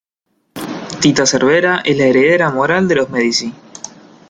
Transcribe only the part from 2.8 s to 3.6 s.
de los Medici.